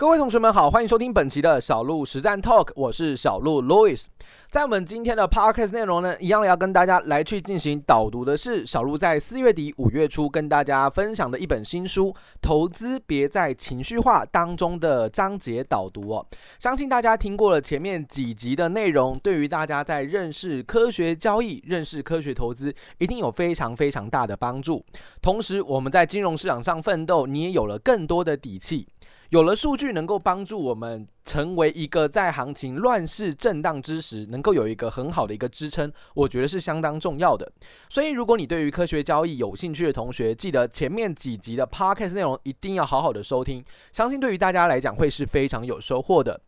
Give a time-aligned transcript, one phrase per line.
[0.00, 4.06] 各位同学们好，欢迎收听本期的小鹿实战 Talk，我是小鹿 Louis。
[4.48, 12.06] 在我们今天的 Podcast 内容呢，一样要跟大家来去进行导读的是小鹿在四月底五月初跟大家分享的一本新书
[12.40, 16.26] 《投资别在情绪化》当中的章节导读哦。
[16.58, 24.82] 相信大家听过了前面几集的内容，对于大家在认识科学交易、认识科学投资，一定有非常非常大的帮助。
[25.20, 28.88] 同时，我们在金融市场上奋斗，你也有了更多的底气。
[29.30, 37.48] 有了数据能够帮助我们成为一个在行情乱世震荡之时，能够有一个很好的一个支撑，我觉得是相当重要的。
[37.88, 46.40] 所以，如果你对于科学交易有兴趣的同学，记得前面几集的 podcast 内容一定要好好的收听，相信对于大家来讲会是非常有收获的。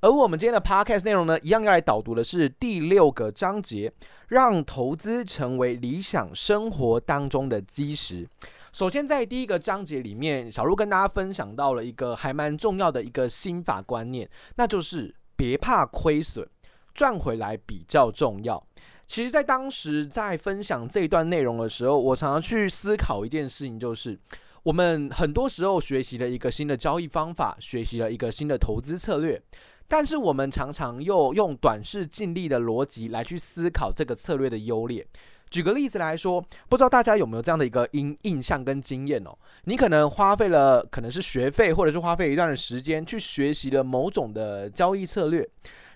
[0.00, 3.92] 而我们今天的 podcast 内容呢，一样要来导读的是第六个章节，
[4.28, 8.28] 让投资成为理想生活当中的基石。
[8.72, 16.48] 首先，在第一个章节里面，小鹿跟大家分享到了一个还蛮重要的一个心法观念，那就是别怕亏损，
[16.94, 18.66] 赚回来比较重要。
[19.06, 24.18] 其实，在当时在分享这一段内容的时候，我常常去思考一件事情，就是
[24.62, 29.38] 我们很多时候学习了一个新的交易方法，学习了一个新的投资策略，
[29.86, 35.06] 但是我们常常又用短视近利的逻辑来去思考这个策略的优劣。
[35.52, 39.36] 举个例子来说，不知道大家有没有这样的一个印印象跟经验哦？
[39.64, 45.46] 你可能花费了可能是学费，或者是花费一段的时间去学习了某种的交易策略。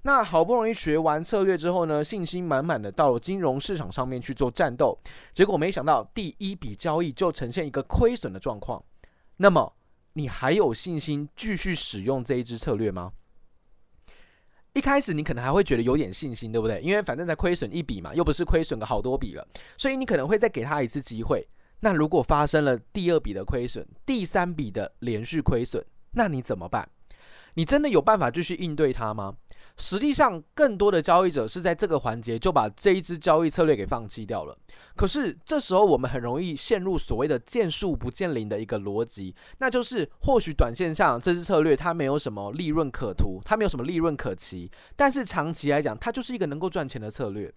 [0.02, 4.96] 那好不容易学完策略之后呢，信心满满的到了金融市场上面去做战斗，
[5.32, 8.84] 结果没想到第一笔交易就呈现一个亏损的状况。
[9.38, 9.72] 那么
[10.12, 13.12] 你还有信心继续使用这一支策略吗？
[14.76, 16.78] 一开始你可能还会觉得有点信心，对不对？
[16.82, 21.48] 因为反正才亏损一笔嘛，又不是亏损个好多笔了，所以你可能会再给他一次机会。
[21.80, 25.82] 那如果发生了第二笔的亏损，第三笔的连续亏损，
[26.12, 26.86] 那你怎么办？
[27.54, 29.36] 你真的有办法继续应对它吗？
[29.78, 34.56] 实际上，更多的交易者是在这个环节就把这一支交易策略给放弃掉了。
[34.94, 47.52] 可是这时候，我们很容易陷入所谓的见树不见林的一个逻辑，那就是或许短线上这支策略它没有什么利润可图，它没有什么利润可期，但是长期来讲，它就是一个能够赚钱的策略。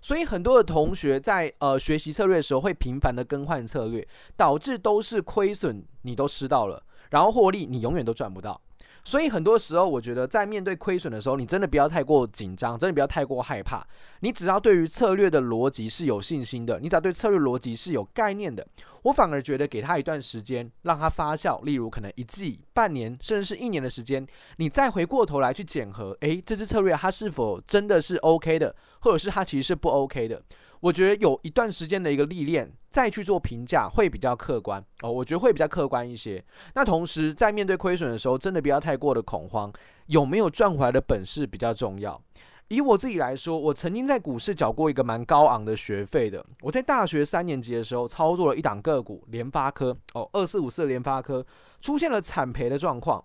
[0.00, 4.06] 所以很多的同学在呃学习策略的时候，会频繁的更换策略，
[4.36, 8.60] 导致都是亏损，你都吃到了，然后获利你永远都赚不到。
[9.06, 13.86] 所以很多时候，我觉得在面对亏损的时候，你真的不要太过紧张，真的不要太过害怕。
[14.18, 18.66] 你只要对于策略的逻辑是有信心的，你只要对策略逻辑是有概念的，
[19.02, 30.42] 我反而觉得给他一段时间，让他发酵，例如可能一季、半年，甚至是一年的时间，你再回过头来去检核，诶，这支策略它是否真的是 OK 的，或者是它其实是不 OK 的。
[30.80, 35.10] 我觉得有一段时间的一个历练，再去做评价会比较客观哦。
[35.10, 36.42] 我觉得会比较客观一些。
[36.74, 39.72] 那同时在面对亏损的时候，真的不要太过的恐慌，
[40.06, 42.20] 有没有赚回来的本事比较重要。
[42.68, 46.44] 以我自己来说，我曾经在股市缴过一个蛮高昂的学费的。
[46.62, 51.46] 我在大学三年级的时候操作了一档个股，联发科哦，二四五四联发科
[51.80, 53.22] 出现了惨赔的状况。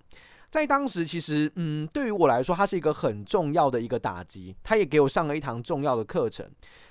[0.51, 6.45] 在当时，其实，嗯，对于我来说，它是一个很重要的一个打击，它也给我上了一堂重要的课程。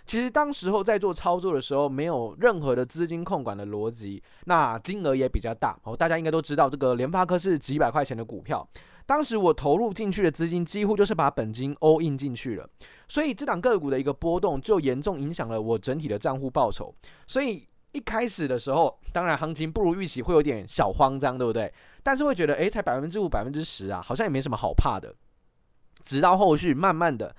[0.07, 5.95] 其实当时候在做操作的时候，没有任何的资金控管的逻辑，那金额也比较大哦。
[5.95, 8.67] 大家应该都知道，这个联发科是几百块钱的股票，
[9.05, 12.67] 当时我投入进去的资金几乎就是把本金 all in 进去了，
[13.09, 16.95] 所以这档个股的一个波动就严重影响了我整体的账户报酬，
[17.27, 17.67] 所以。
[17.93, 21.73] 一开始的时候，当然行情不如预期，会有点小慌张，对不对？
[22.03, 25.15] 但是会觉得，诶，才百分之五、百分之十啊，好像也没什么好怕的。
[26.05, 27.35] 直到后续慢慢的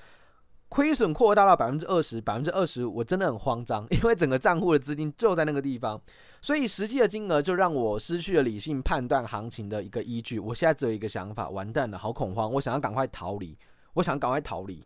[0.69, 5.99] 亏损扩大到百分之二十、百分之二十五，我真的很慌张， 因为整个账户的资金就在那个地方，
[6.41, 10.37] 所以实际的金额就让我失去了理性判断行情的一个依据。
[10.37, 13.57] 我现在只有一个想法，完蛋了，好恐慌，我想要赶快逃离，
[13.93, 14.83] 我想赶快逃离。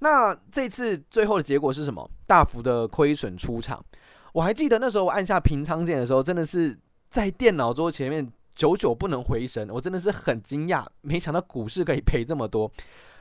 [0.00, 2.08] 那这次最后的结果是什么？
[2.26, 3.82] 大幅的亏损出场。
[4.34, 6.76] 我还记得那时候我按下平仓键的时候，真的是
[7.08, 9.70] 在电脑桌前面久久不能回神。
[9.70, 12.68] 我真的是很惊讶，没想到股市可以赔这么多。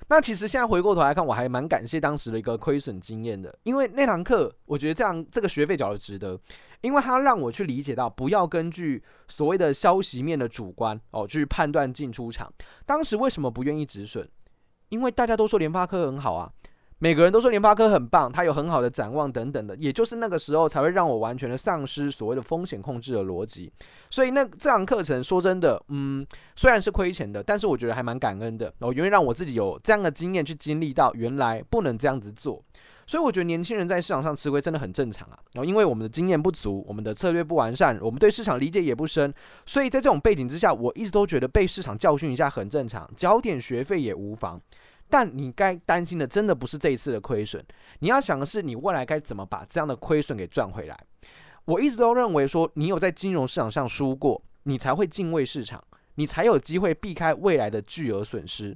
[0.07, 6.37] 那其实现在回过头来看，我还蛮感谢当时的一个亏损经验的，因为那堂课我觉得这样这个学费缴的值得，
[6.81, 12.51] 因为它让我去理解到不要根据所谓的消息面的主观哦去判断进出场。
[12.87, 14.27] 当时为什么不愿意止损？
[14.89, 16.51] 因为大家都说联发科很好啊。
[17.03, 23.69] 每个人都说联发科很棒，它有很好的展望等等的，也就是那个时候才会让我完全的丧失所谓的风险控制的逻辑。
[24.09, 28.73] 所以那这堂课程说真的，嗯，虽然是亏钱的，但是我觉得还蛮感恩的。
[28.79, 32.63] 哦，因为让我自己有这样的经验去经历到，原来不能这样子做。
[33.05, 35.37] 所以我觉得年轻人在市场上吃亏真的很正常啊。
[35.55, 39.33] 然后因为我们的经验不足，我们的策略不完善，我们对市场理解也不深，
[39.65, 44.57] 所以在这种背景之下，我一直都觉得被市场教训一下很正常，缴点学费也无妨。
[45.13, 47.63] 但你该担心的真的不是这一次的亏损，
[47.99, 50.99] 你要想的是你未来该怎么把这样的亏损给赚回来。
[51.65, 55.83] 我一直都认为说，你有在金融市场上输过，你才会敬畏市场，
[56.15, 58.75] 你才有机会避开未来的巨额损失。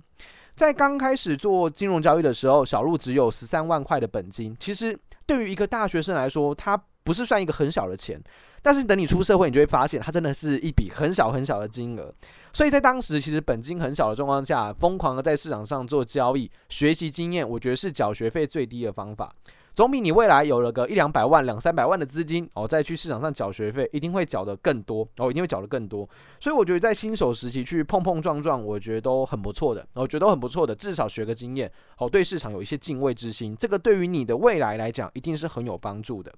[0.56, 4.56] 在刚开始做金融交易的时候，小路只有十三万块的本金。
[4.60, 4.96] 其实
[5.26, 8.22] 对于一个大学生来说，他不是算一个很小的钱。
[8.62, 12.14] 但是等你出社会，你就会发现，它真的是一笔很小很小的金额。
[12.52, 19.34] 所以在当时，其实本金很小的状况下，疯狂的在市场上做交易，学习经验，我觉得是缴学费最低的方法。
[19.74, 26.10] 总比你未来有了个一两百万、两三百万的资金哦，再去市场上缴学费，一定会缴得更多哦，一定会缴得更多。
[26.40, 36.34] 所以我觉得在新手时期去碰碰撞撞，我觉得都很不错的，我觉得都很不错的，至少学个经验哦，对市场有一些敬畏之心，这个对于你的未来来讲，一定是很有帮助的。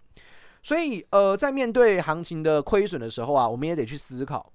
[0.61, 4.51] 所以呃，在面对行情的亏损的时候啊，我们也得去思考，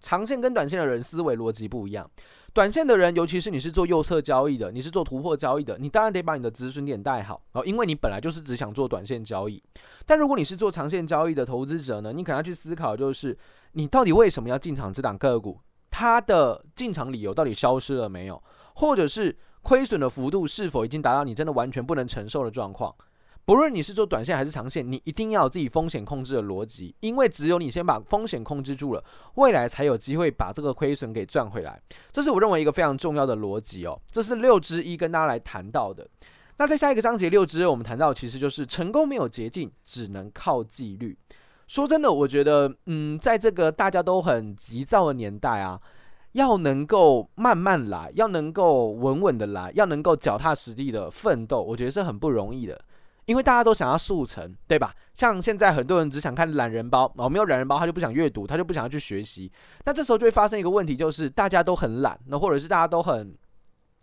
[0.00, 2.08] 长线跟短线的人思维逻辑不一样。
[2.52, 9.62] 短线的人，尤其是你是做右侧交易的，你是做突破交易的，你当然得把你的止损点带好哦，因为你本来就是只想做短线交易。
[10.06, 13.36] 但如果你是做长线交易的投资者呢，你可能要去思考，就是
[13.72, 15.60] 你到底为什么要进场这档个股？
[15.90, 18.42] 它的进场理由到底消失了没有？
[18.74, 22.94] 或者是亏损的幅度是否已经达到你真的完全不能承受的状况？
[23.46, 29.04] 不论你是做短线还是长线，你一定要有自己风险控制的逻辑，因为只有你先把风险控制住了，
[29.36, 31.80] 未来才有机会把这个亏损给赚回来。
[32.12, 33.96] 这是我认为一个非常重要的逻辑哦。
[34.10, 36.04] 这是六之一跟大家来谈到的。
[36.58, 41.16] 那在下一个章节六之二，我们谈到其实就是成功没有捷径，只能靠纪律。
[41.68, 45.80] 说真的，我觉得，嗯，在这个大家都很急躁的年代啊，
[46.32, 52.80] 要能够慢慢来，要能够稳稳的来，要能够脚踏实地的奋斗，我觉得是很不容易的。
[53.26, 54.94] 因为大家都想要速成，对吧？
[55.12, 59.50] 像现在很多人只想看懒人包，哦，没有懒人包他就不想阅读，他就不想要去学习。
[59.84, 63.36] 那这时候就会发生一个问题，就是大家都很懒，那或者是大家都很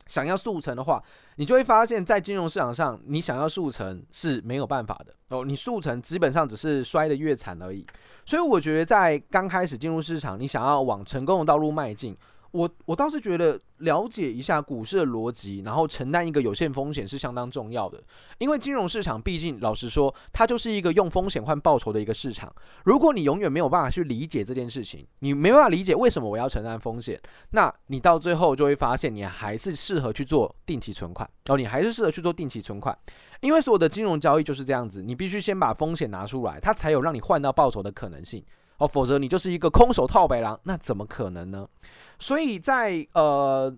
[0.08, 1.02] 想要速成的话，
[1.38, 5.46] 你就会发现，在金融市场上，你想要速成是没有办法的哦。
[5.46, 7.86] 你速成基本上只是摔得越惨而已。
[8.26, 12.16] 所以我觉得，在刚开始进入市场，你想要往成功的道路迈进。
[12.54, 18.00] 我我倒是觉得了解一下股市的逻辑，然后承担一个有限风险是相当重要的。
[18.38, 22.54] 因为金融市场毕竟老实说，它就是一个用风险换报酬的一个市场。
[22.86, 27.20] 如果你永远没有办法去理解这件事情，你没办法理解为什么我要承担风险，
[27.50, 32.96] 那你到最后就会发现，你还是适合去做定期存款哦，你还是适合去做定期存款。
[33.42, 38.46] 因为所有的金融交易就是这样子，你必须先把风险拿出来，它才有让你换到报酬的可能性
[38.78, 41.68] 哦，否则你就是一个空手套白狼，那怎么可能呢？
[42.24, 43.76] 所以在呃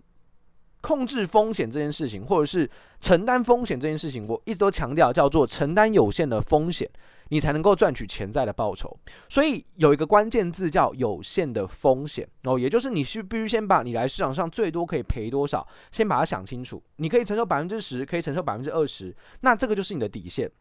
[0.82, 2.70] 控制风险这件事情，或者是
[3.02, 6.88] 承担风险这件事情，我一直都强调叫做承担有限的风险，
[7.30, 8.96] 你才能够赚取潜在的报酬。
[9.28, 16.80] 所以有一个关键字叫有限的风险哦，也就是你需必须先把你来市场上最多可以赔多少，先把它想清楚。
[16.98, 19.12] 你可以承受百分之十，可以承受百分之二十，
[19.42, 20.52] 那这个就是你的底线。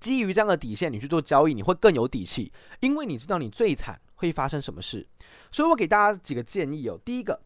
[0.00, 2.50] 基于这样的底线，你去做交易，你会更有底气，
[2.80, 5.06] 因为你知道你最惨会发生什么事。
[5.50, 6.98] 所以我给大家几个建议哦。
[7.04, 7.40] 第一个，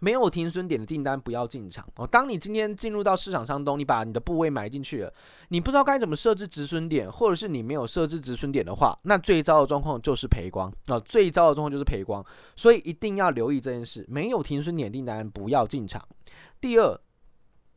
[0.00, 2.06] 没有停损点的订单不要进场哦。
[2.06, 5.12] 当你今天进入到市场上中，你把你的部位埋进去了，
[5.48, 10.98] 你不知道该怎么设置止损点，或者是你没有设置止损点的话，那最糟的状况就是赔光啊！
[11.00, 12.24] 最糟的状况就是赔光。
[12.56, 16.02] 所以一定要留意这件事，没有停损点订单不要进场。
[16.60, 16.98] 第二。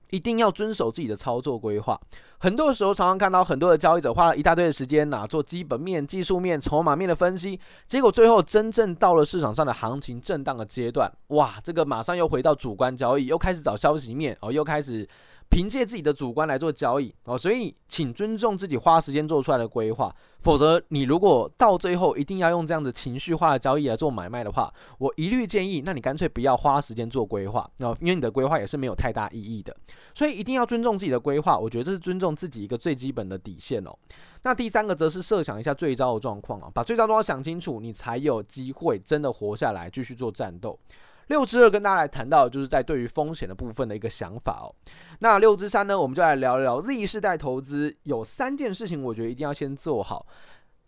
[0.10, 2.00] 一定要遵守自己的操作规划。
[2.38, 15.08] 很多时候，常常看到很多的交易者花了一大堆的时间呐，做基本面、技术面、筹码面的分析，结果最后真正到了市场上的行情震荡的阶段，哇，这个马上又回到主观交易，又开始找消息面哦，又开始。
[15.50, 20.12] 凭借自己的主观来做交易哦，所以请尊重自己花时间做出来的规划，
[20.42, 29.76] 否则你如果到最后一定要用这样子情绪化的交易来做买卖的话，我一律建议，那你干脆不要花时间做规划哦，因为你的规划也是没有太大意义的。
[30.14, 33.96] 所以一定要尊重自己的规划，我觉得这是尊重自己一个最基本的底线哦。
[34.44, 40.78] 那第三个则是设想一下最糟的状况啊，把最糟状况想清楚，你才有机会真的活下来，继续做战斗。
[41.28, 44.74] 六之二跟大家来谈到，就是在对于风险的部分的一个想法哦。
[45.20, 50.26] 那六之三呢，我们就来聊聊 Z 世代投资有三件事情，我觉得一定要先做好。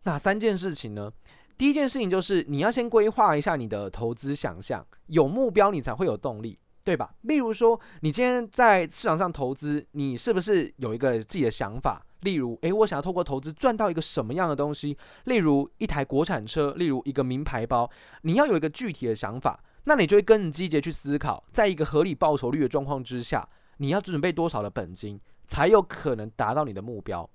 [0.03, 1.11] 哪三件事情呢？
[1.57, 7.15] 第一件事情就是你要先规划一下你的投资想象，有目标你才会有动力，对吧？
[7.21, 12.05] 例如说，你今天在市场上投资，你是不是有一个自己的想法？
[12.21, 14.95] 例如，诶，我想要透过投资赚到一个什么样的东西？
[15.25, 17.89] 例如一台国产车，例如一个名牌包，
[18.21, 19.59] 你要有一个具体的想法。
[19.87, 25.17] 那你就会更积极去思考，在一个合理报酬率的状况之下，你要准备多少的本金？
[25.47, 27.27] 才有可能达到你的目标。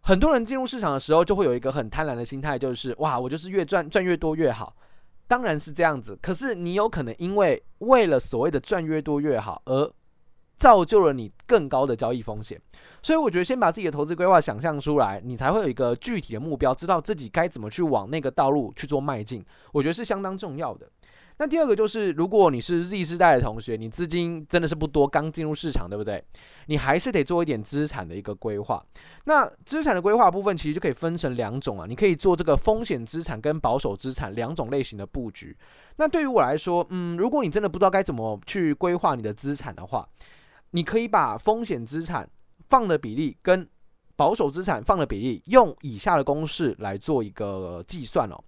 [0.00, 4.74] 很多人进入市场的时候，就会有一个很贪婪的心态，就是哇，我就是越赚赚越多越好。
[5.28, 9.88] 当然是这样子，可是你有可能因为为了所谓的赚越多越好而
[10.56, 12.60] 造就了你更高的交易风险。
[13.04, 19.44] 所以我觉得先把自己的投资规划想象出来，你才会有一个具体的目标，知道自己该怎么去往那个道路去做迈进。
[19.72, 20.90] 我觉得是相当重要的。
[21.38, 26.22] 那第二个就是，如果你是 Z 世代的同学，你资金真的是不多，刚进入市场，对不对？
[26.66, 28.80] 你还是得做一点资产的一个规划。
[29.24, 35.56] 那资产的规划部分其实就可以分成两种啊，你可以做这个风险资产跟保守资产两种类型的布局。
[35.96, 40.08] 那对于我来说，嗯，如果你真的不知道该怎么去规划你的资产的话，
[40.70, 42.28] 你可以把风险资产
[42.68, 43.68] 放的比例跟
[44.16, 48.38] 保守资产放的比例，用以下的公式来做一个计算哦。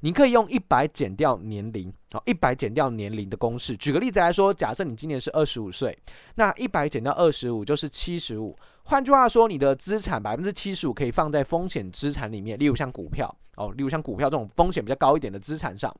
[0.00, 3.76] 你可以用一百减掉年龄，好，一百减掉年龄的公式。
[3.76, 5.96] 举个例子来说，假设你今年是二十五岁，
[6.34, 8.54] 那一百减掉二十五就是七十五。
[8.84, 15.92] 换句话说，你的资产百分之七十五可以放在风险资产里面，例如像股票哦，例如像股票这种风险比较高一点的资产上。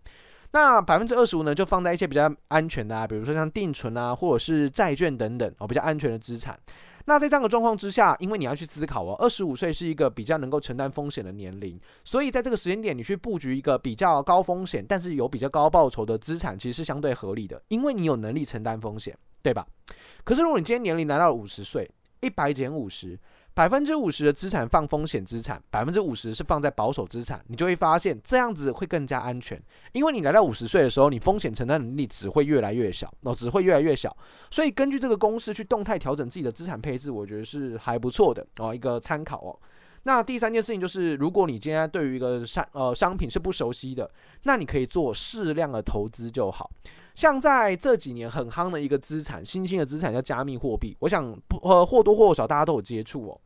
[0.53, 6.57] 那百分之二十五呢，就放在一些比较安全的啊，比如说像定存啊，或者是债券等等哦，比较安全的资产。
[7.07, 19.67] 那在这样的状况之下，因为你要去思考哦，二十五岁是一个比较能够承担风险的年龄，所以在这个时间点，你去布局一个比较高风险，但是有比较高报酬的资产，其实是相对合理的，因为你有能力承担风险，对吧？
[20.25, 23.19] 可是如果你今天年龄来到了五十岁，一百减五十。
[23.57, 29.59] 百分之五十的资产放风险资产，百分之五十是放在保守资产，你就会发现这样子会更加安全。
[29.93, 34.15] 因为你来到五十岁的时候，你风险承担能力只会越来越小，哦，只会越来越小。
[34.51, 39.59] 所以根据这个公式去动态调整自己的资产配置，我觉得是还不错的哦，一个参考哦。
[40.03, 44.11] 那第三件事情就是，如果你今天对于一个商呃商品是不熟悉的，
[44.43, 46.71] 那你可以做适量的投资就好。
[47.15, 53.41] 像在这几年很夯的一个资产，新兴的资产叫加密货币，我想不呃或多或少大家都有接触哦。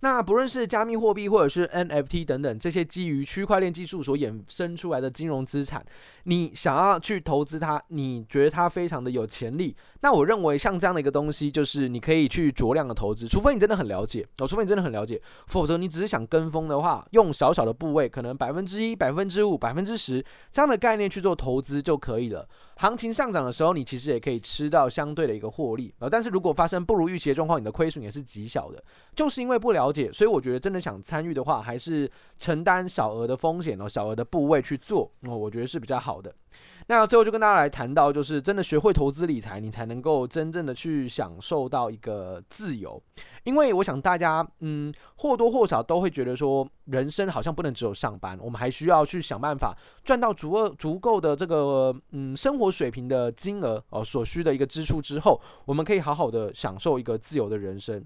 [0.00, 5.84] 那不论是加密货币或者是 NFT 等等这些基于区块链技术所衍生出来的金融资产，
[6.24, 22.46] 你想要去投资它，你觉得它非常的有潜力，那我认为像这样的一个东西，就是你可以去酌量的投资，除非你真的很了解哦，除非你真的很了解，否则你只是想跟风的话，用小小的部位，可能百分之一、百分之五、百分之十这样的概念去做投资就可以了。
[22.76, 26.08] 行情上涨的时候，你其实也可以吃到相对的一个获利啊。
[26.10, 28.82] 但是如果发生不如预期的状况，你的亏损也是极小的，
[29.14, 36.34] 就是因为不了解，所以我觉得真的想参与的话，还是承担小额的风险哦，小额的部位去做哦，我觉得是比较好的。
[36.88, 43.02] 那最后就跟大家来谈到，就是真的学会投资理财，你才能够真正的去享受到一个自由。
[43.42, 58.04] 因为我想大家，嗯，或多或少都会觉得说，人生好像不能只有上班，我们还需要去想办法赚到足额足够的这个，嗯，生活水平的金额哦，所需的一个支出之后，我们可以好好的享受一个自由的人生。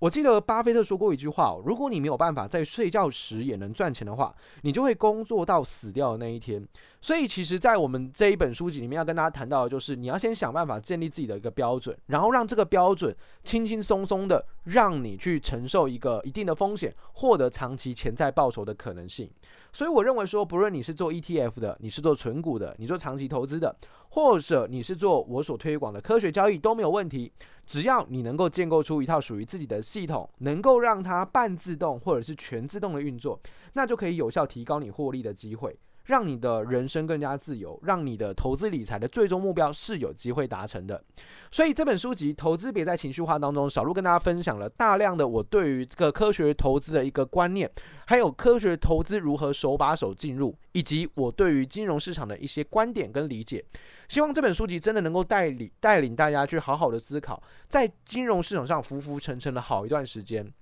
[0.00, 6.66] 我记得巴菲特说过一句话，如果你没有办法在睡觉时也能赚钱的话，你就会工作到死掉的那一天。
[7.02, 13.14] 所以，其实，在我们这一本书籍里面要跟大家谈到的，就是你要先想办法建立自己的一个标准，然后让这个标准
[13.44, 19.30] 轻轻松松的让你去承受一个一定的风险，获得长期潜在报酬的可能性。
[19.72, 23.74] 所以，我认为说，不论你是做 ETF 的，你是做存股的，你做长期投资的，
[24.08, 27.32] 或者你是做我所推广的科学交易都没有问题。
[27.66, 33.38] 只要你能够建构出一套属于自己的系统，能够让它半自动或者是全自动的运作，
[33.74, 35.76] 那就可以有效提高你获利的机会。
[36.04, 41.02] 让你的人生更加自由，让你的投资理财的最终目标是有机会达成的。
[41.50, 47.70] 所以这本书籍《投资别在情绪化》当中，小鹿跟大家分享了大量的我对于这个科学投资的一个观念，
[48.06, 53.64] 还有科学投资如何手把手进入，以及我对于金融市场的一些观点跟理解。
[54.08, 60.52] 希望这本书籍真的能够带领带领大家去好好的思考，在金融市场上浮浮沉沉了好一段时间，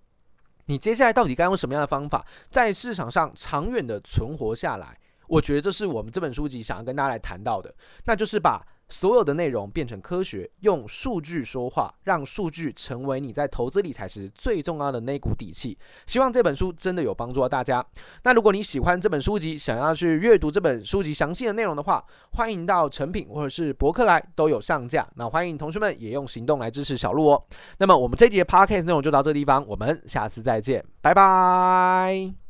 [0.66, 4.98] 你接下来到底该用什么样的方法，在市场上长远的存活下来？
[5.28, 15.76] 我觉得这是我们这本书籍想要跟大家来谈到的，那就是把所有的内容变成科学，用数据说话，让数据成为你在投资理财时最重要的那股底气。
[16.06, 17.84] 希望这本书真的有帮助到大家。
[18.24, 25.06] 那如果你喜欢这本书籍，想要去阅读这本书籍详细的内容的话，欢迎到诚品或者是博客来都有上架。
[25.16, 27.44] 那欢迎同学们也用行动来支持小鹿哦。
[27.76, 32.47] 那么我们这节 Podcast 内容就到这个地方，我们下次再见，拜拜。